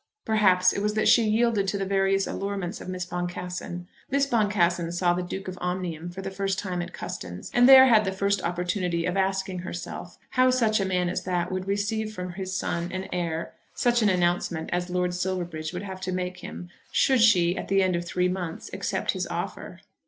Perhaps 0.25 0.73
it 0.73 0.79
was 0.81 0.95
that 0.95 1.07
she 1.07 1.21
yielded 1.29 1.67
to 1.67 1.77
the 1.77 1.85
various 1.85 2.25
allurements 2.25 2.81
of 2.81 2.89
Miss 2.89 3.05
Boncassen. 3.05 3.85
Miss 4.09 4.25
Boncassen 4.25 4.91
saw 4.91 5.13
the 5.13 5.21
Duke 5.21 5.47
of 5.47 5.59
Omnium 5.61 6.09
for 6.09 6.23
the 6.23 6.31
first 6.31 6.57
time 6.57 6.81
at 6.81 6.91
Custins, 6.91 7.51
and 7.53 7.69
there 7.69 7.85
had 7.85 8.03
the 8.03 8.11
first 8.11 8.41
opportunity 8.41 9.05
of 9.05 9.15
asking 9.15 9.59
herself 9.59 10.17
how 10.31 10.49
such 10.49 10.79
a 10.79 10.85
man 10.85 11.07
as 11.07 11.23
that 11.25 11.51
would 11.51 11.67
receive 11.67 12.13
from 12.15 12.33
his 12.33 12.57
son 12.57 12.89
and 12.91 13.09
heir 13.13 13.53
such 13.75 14.01
an 14.01 14.09
announcement 14.09 14.71
as 14.73 14.89
Lord 14.89 15.13
Silverbridge 15.13 15.71
would 15.71 15.83
have 15.83 16.01
to 16.01 16.11
make 16.11 16.37
him 16.39 16.69
should 16.91 17.21
she 17.21 17.55
at 17.55 17.67
the 17.67 17.83
end 17.83 17.95
of 17.95 18.03
three 18.03 18.27
months 18.27 18.71
accept 18.73 19.11
his 19.11 19.27
offer. 19.27 19.81